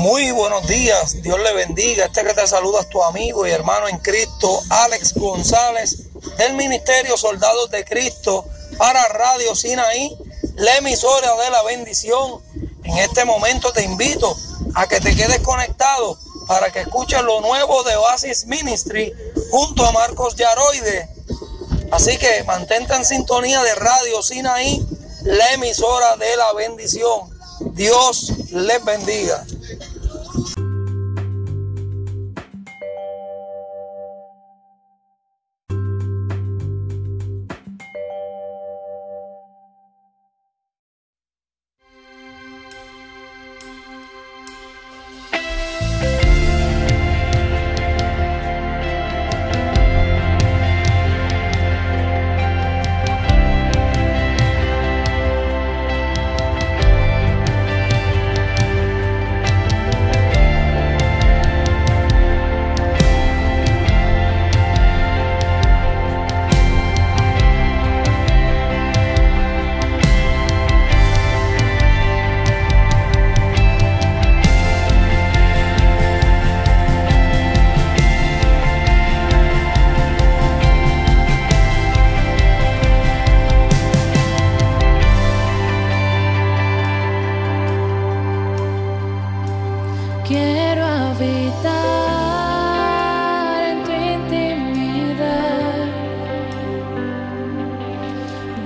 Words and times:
Muy 0.00 0.30
buenos 0.30 0.66
días, 0.66 1.20
Dios 1.20 1.38
le 1.40 1.52
bendiga. 1.52 2.06
Este 2.06 2.24
que 2.24 2.32
te 2.32 2.46
saluda 2.46 2.80
es 2.80 2.88
tu 2.88 3.02
amigo 3.02 3.46
y 3.46 3.50
hermano 3.50 3.86
en 3.86 3.98
Cristo, 3.98 4.62
Alex 4.70 5.12
González, 5.12 6.04
del 6.38 6.54
Ministerio 6.54 7.18
Soldados 7.18 7.70
de 7.70 7.84
Cristo 7.84 8.46
para 8.78 9.06
Radio 9.08 9.54
Sinaí, 9.54 10.16
la 10.56 10.78
emisora 10.78 11.36
de 11.36 11.50
la 11.50 11.62
bendición. 11.64 12.40
En 12.82 12.96
este 12.96 13.26
momento 13.26 13.74
te 13.74 13.82
invito 13.82 14.34
a 14.74 14.88
que 14.88 15.00
te 15.00 15.14
quedes 15.14 15.40
conectado 15.40 16.16
para 16.46 16.72
que 16.72 16.80
escuches 16.80 17.20
lo 17.20 17.42
nuevo 17.42 17.82
de 17.82 17.94
Oasis 17.96 18.46
Ministry 18.46 19.12
junto 19.50 19.84
a 19.84 19.92
Marcos 19.92 20.34
Yaroide. 20.34 21.10
Así 21.90 22.16
que 22.16 22.42
mantente 22.44 22.94
en 22.94 23.04
sintonía 23.04 23.62
de 23.62 23.74
Radio 23.74 24.22
Sinaí, 24.22 24.82
la 25.24 25.52
emisora 25.52 26.16
de 26.16 26.36
la 26.38 26.54
bendición. 26.54 27.38
Dios 27.74 28.32
les 28.50 28.82
bendiga. 28.82 29.44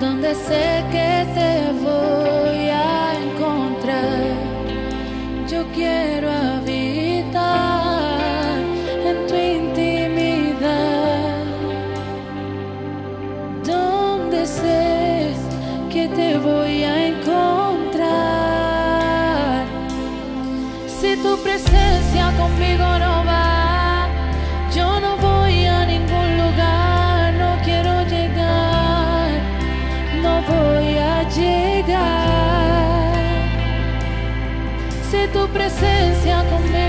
Donde 0.04 0.34
sé 0.34 0.84
que 0.94 1.10
te 1.38 1.52
voy 1.88 2.60
a 2.68 3.14
encontrar. 3.24 4.26
Yo 5.50 5.60
quiero 5.72 6.28
habitar 6.30 7.40
en 9.08 9.16
tu 9.28 9.34
intimidad, 9.34 11.44
donde 13.64 14.46
sé 14.46 15.32
que 15.92 16.08
te 16.08 16.38
voy 16.38 16.82
a 16.92 16.94
encontrar. 17.12 18.04
Si 20.98 21.10
tu 21.24 21.32
presencia 21.46 22.24
conmigo 22.40 22.86
presencia 35.54 36.44
conmigo 36.50 36.83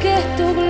que 0.00 0.16
tu 0.36 0.69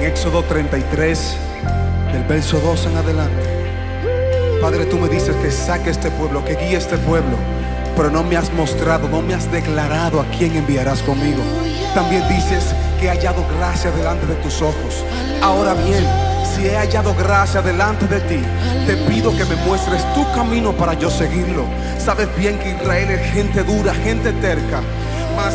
Éxodo 0.00 0.42
33, 0.42 1.36
del 2.10 2.24
verso 2.24 2.58
2 2.58 2.86
en 2.86 2.96
adelante. 2.96 3.42
Padre, 4.62 4.86
tú 4.86 4.96
me 4.96 5.10
dices 5.10 5.36
que 5.36 5.50
saque 5.50 5.90
este 5.90 6.10
pueblo, 6.10 6.42
que 6.42 6.54
guíe 6.54 6.76
este 6.76 6.96
pueblo, 6.96 7.36
pero 7.94 8.10
no 8.10 8.24
me 8.24 8.38
has 8.38 8.50
mostrado, 8.54 9.10
no 9.10 9.20
me 9.20 9.34
has 9.34 9.52
declarado 9.52 10.22
a 10.22 10.24
quién 10.38 10.56
enviarás 10.56 11.02
conmigo. 11.02 11.42
También 11.94 12.26
dices 12.28 12.74
que 12.98 13.06
he 13.06 13.10
hallado 13.10 13.44
gracia 13.58 13.90
delante 13.90 14.24
de 14.24 14.36
tus 14.36 14.62
ojos. 14.62 15.04
Ahora 15.42 15.74
bien, 15.74 16.06
si 16.54 16.64
he 16.64 16.78
hallado 16.78 17.14
gracia 17.14 17.60
delante 17.60 18.06
de 18.06 18.20
ti, 18.20 18.42
te 18.86 18.96
pido 18.96 19.36
que 19.36 19.44
me 19.44 19.56
muestres 19.66 20.02
tu 20.14 20.24
camino 20.32 20.72
para 20.72 20.94
yo 20.94 21.10
seguirlo. 21.10 21.66
Sabes 21.98 22.34
bien 22.38 22.58
que 22.58 22.70
Israel 22.70 23.10
es 23.10 23.32
gente 23.32 23.62
dura, 23.64 23.92
gente 23.92 24.32
terca. 24.32 24.80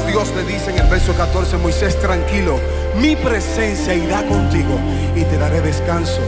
Dios 0.07 0.31
le 0.35 0.43
dice 0.43 0.69
en 0.69 0.77
el 0.77 0.87
verso 0.87 1.13
14, 1.13 1.57
Moisés, 1.57 1.99
tranquilo, 1.99 2.59
mi 2.95 3.15
presencia 3.15 3.93
irá 3.93 4.23
contigo 4.23 4.79
y 5.15 5.23
te 5.23 5.37
daré 5.37 5.59
descanso. 5.61 6.19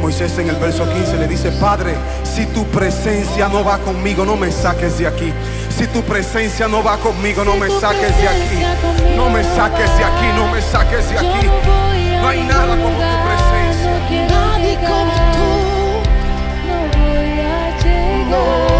Moisés 0.00 0.38
en 0.38 0.48
el 0.48 0.56
verso 0.56 0.84
15 0.90 1.16
le 1.18 1.28
dice, 1.28 1.50
Padre, 1.52 1.94
si 2.24 2.46
tu 2.46 2.64
presencia 2.66 3.48
no 3.48 3.64
va 3.64 3.78
conmigo, 3.78 4.24
no 4.24 4.36
me 4.36 4.50
saques 4.50 4.98
de 4.98 5.06
aquí. 5.06 5.32
Si 5.76 5.86
tu 5.88 6.02
presencia 6.02 6.68
no 6.68 6.82
va 6.82 6.96
conmigo, 6.98 7.44
no 7.44 7.56
me 7.56 7.68
saques 7.68 8.16
de 8.16 8.28
aquí. 8.28 9.16
No 9.16 9.30
me 9.30 9.42
saques 9.42 9.98
de 9.98 10.04
aquí, 10.04 10.26
no 10.36 10.48
me 10.48 10.62
saques 10.62 11.10
de 11.10 11.18
aquí. 11.18 11.46
No 12.20 12.28
hay 12.28 12.42
nada 12.44 12.76
como 12.76 12.98
tu 12.98 13.16
presencia. 13.26 14.28
Nadie 14.28 14.76
como 14.76 15.12
tú. 15.32 15.48
No 16.66 16.76
voy 16.98 17.40
a 17.40 17.78
llegar. 17.82 18.71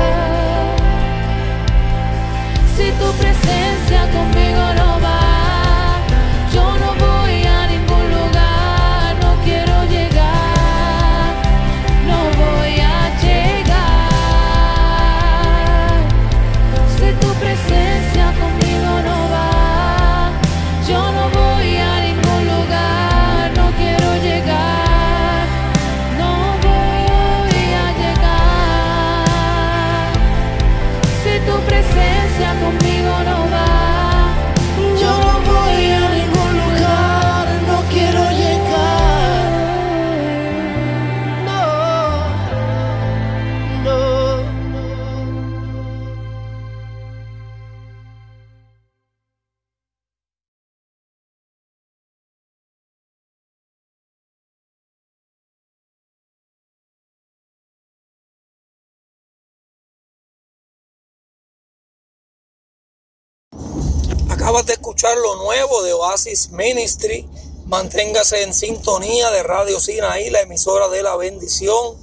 Acabas 64.42 64.66
de 64.66 64.72
escuchar 64.72 65.16
lo 65.18 65.36
nuevo 65.36 65.84
de 65.84 65.92
Oasis 65.92 66.50
Ministry. 66.50 67.28
Manténgase 67.66 68.42
en 68.42 68.52
sintonía 68.52 69.30
de 69.30 69.44
Radio 69.44 69.78
Sinaí, 69.78 70.30
la 70.30 70.40
emisora 70.40 70.88
de 70.88 71.00
la 71.00 71.14
bendición. 71.14 71.96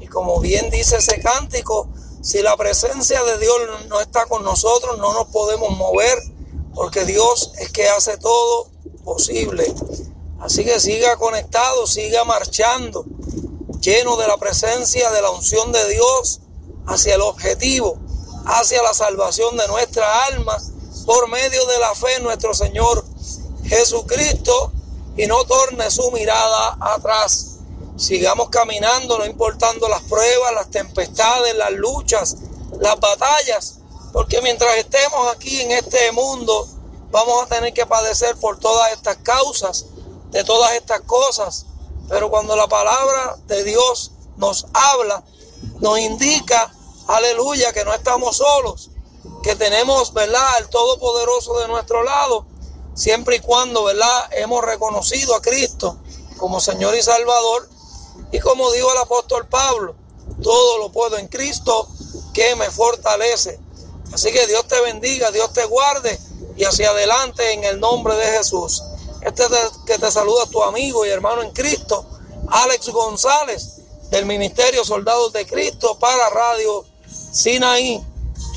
Y 0.00 0.08
como 0.08 0.40
bien 0.40 0.68
dice 0.68 0.96
ese 0.96 1.20
cántico, 1.20 1.88
si 2.22 2.42
la 2.42 2.56
presencia 2.56 3.22
de 3.22 3.38
Dios 3.38 3.56
no 3.86 4.00
está 4.00 4.26
con 4.26 4.42
nosotros, 4.42 4.98
no 4.98 5.12
nos 5.12 5.28
podemos 5.28 5.78
mover, 5.78 6.20
porque 6.74 7.04
Dios 7.04 7.52
es 7.60 7.70
que 7.70 7.88
hace 7.88 8.16
todo 8.16 8.68
posible. 9.04 9.72
Así 10.40 10.64
que 10.64 10.80
siga 10.80 11.16
conectado, 11.18 11.86
siga 11.86 12.24
marchando, 12.24 13.04
lleno 13.80 14.16
de 14.16 14.26
la 14.26 14.38
presencia, 14.38 15.12
de 15.12 15.22
la 15.22 15.30
unción 15.30 15.70
de 15.70 15.88
Dios, 15.90 16.40
hacia 16.84 17.14
el 17.14 17.20
objetivo, 17.20 17.96
hacia 18.44 18.82
la 18.82 18.92
salvación 18.92 19.56
de 19.56 19.68
nuestra 19.68 20.24
alma, 20.24 20.60
por 21.06 21.28
medio 21.28 21.64
de 21.66 21.78
la 21.78 21.94
fe 21.94 22.20
nuestro 22.20 22.52
Señor 22.52 23.04
Jesucristo, 23.64 24.72
y 25.16 25.26
no 25.26 25.44
torne 25.44 25.90
su 25.90 26.10
mirada 26.10 26.76
atrás. 26.80 27.56
Sigamos 27.96 28.50
caminando, 28.50 29.18
no 29.18 29.24
importando 29.24 29.88
las 29.88 30.02
pruebas, 30.02 30.52
las 30.52 30.70
tempestades, 30.70 31.54
las 31.54 31.72
luchas, 31.72 32.36
las 32.78 33.00
batallas, 33.00 33.78
porque 34.12 34.42
mientras 34.42 34.76
estemos 34.76 35.34
aquí 35.34 35.62
en 35.62 35.72
este 35.72 36.12
mundo, 36.12 36.68
vamos 37.10 37.42
a 37.42 37.46
tener 37.46 37.72
que 37.72 37.86
padecer 37.86 38.36
por 38.36 38.58
todas 38.58 38.92
estas 38.92 39.16
causas, 39.18 39.86
de 40.30 40.44
todas 40.44 40.72
estas 40.74 41.00
cosas. 41.02 41.64
Pero 42.08 42.28
cuando 42.28 42.54
la 42.54 42.68
palabra 42.68 43.36
de 43.46 43.64
Dios 43.64 44.12
nos 44.36 44.66
habla, 44.74 45.24
nos 45.80 45.98
indica, 45.98 46.72
aleluya, 47.08 47.72
que 47.72 47.84
no 47.84 47.94
estamos 47.94 48.36
solos, 48.36 48.90
que 49.46 49.54
tenemos, 49.54 50.12
¿verdad?, 50.12 50.56
al 50.56 50.68
Todopoderoso 50.68 51.56
de 51.60 51.68
nuestro 51.68 52.02
lado, 52.02 52.44
siempre 52.94 53.36
y 53.36 53.38
cuando, 53.40 53.84
¿verdad?, 53.84 54.28
hemos 54.32 54.64
reconocido 54.64 55.36
a 55.36 55.40
Cristo 55.40 55.98
como 56.36 56.60
Señor 56.60 56.96
y 56.96 57.02
Salvador. 57.02 57.68
Y 58.32 58.40
como 58.40 58.72
dijo 58.72 58.90
el 58.90 58.98
apóstol 58.98 59.46
Pablo, 59.46 59.94
todo 60.42 60.78
lo 60.78 60.90
puedo 60.90 61.16
en 61.16 61.28
Cristo 61.28 61.88
que 62.34 62.56
me 62.56 62.68
fortalece. 62.72 63.60
Así 64.12 64.32
que 64.32 64.48
Dios 64.48 64.66
te 64.66 64.80
bendiga, 64.80 65.30
Dios 65.30 65.52
te 65.52 65.64
guarde 65.64 66.18
y 66.56 66.64
hacia 66.64 66.90
adelante 66.90 67.52
en 67.52 67.62
el 67.62 67.78
nombre 67.78 68.16
de 68.16 68.26
Jesús. 68.38 68.82
Este 69.22 69.44
te- 69.48 69.70
que 69.86 69.98
te 69.98 70.10
saluda 70.10 70.46
tu 70.46 70.60
amigo 70.64 71.06
y 71.06 71.10
hermano 71.10 71.42
en 71.42 71.52
Cristo, 71.52 72.04
Alex 72.48 72.88
González, 72.88 73.76
del 74.10 74.26
Ministerio 74.26 74.84
Soldados 74.84 75.32
de 75.32 75.46
Cristo 75.46 75.98
para 76.00 76.30
Radio 76.30 76.84
Sinaí, 77.32 78.04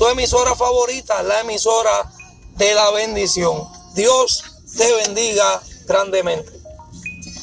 tu 0.00 0.08
emisora 0.08 0.56
favorita, 0.56 1.22
la 1.22 1.40
emisora 1.40 2.10
de 2.56 2.74
la 2.74 2.90
bendición. 2.92 3.68
Dios 3.94 4.42
te 4.74 4.90
bendiga 4.94 5.60
grandemente. 5.84 6.59